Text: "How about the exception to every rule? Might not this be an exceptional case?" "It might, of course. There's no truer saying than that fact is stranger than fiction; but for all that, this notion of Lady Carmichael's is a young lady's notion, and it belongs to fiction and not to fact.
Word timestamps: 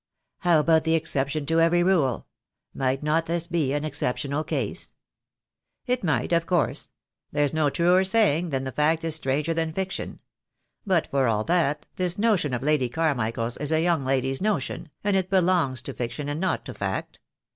"How 0.39 0.59
about 0.59 0.83
the 0.83 0.95
exception 0.95 1.45
to 1.45 1.61
every 1.61 1.83
rule? 1.83 2.25
Might 2.73 3.03
not 3.03 3.27
this 3.27 3.45
be 3.45 3.71
an 3.71 3.83
exceptional 3.85 4.43
case?" 4.43 4.95
"It 5.85 6.03
might, 6.03 6.33
of 6.33 6.47
course. 6.47 6.89
There's 7.31 7.53
no 7.53 7.69
truer 7.69 8.03
saying 8.03 8.49
than 8.49 8.63
that 8.63 8.77
fact 8.77 9.03
is 9.03 9.15
stranger 9.15 9.53
than 9.53 9.73
fiction; 9.73 10.17
but 10.87 11.05
for 11.11 11.27
all 11.27 11.43
that, 11.43 11.85
this 11.97 12.17
notion 12.17 12.51
of 12.51 12.63
Lady 12.63 12.89
Carmichael's 12.89 13.57
is 13.57 13.71
a 13.71 13.83
young 13.83 14.03
lady's 14.03 14.41
notion, 14.41 14.89
and 15.03 15.15
it 15.15 15.29
belongs 15.29 15.83
to 15.83 15.93
fiction 15.93 16.27
and 16.27 16.39
not 16.41 16.65
to 16.65 16.73
fact. 16.73 17.19